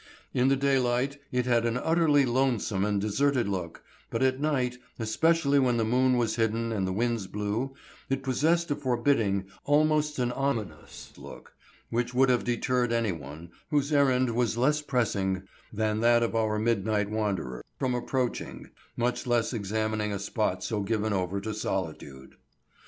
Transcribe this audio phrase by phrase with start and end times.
[0.33, 5.59] In the daylight it had an utterly lonesome and deserted look, but at night, especially
[5.59, 7.75] when the moon was hidden and the winds blew,
[8.09, 11.53] it possessed a forbidding, almost an ominous look,
[11.91, 17.11] which would have deterred anyone whose errand was less pressing than that of our midnight
[17.11, 22.37] wanderer, from approaching, much less examining a spot so given over to solitude.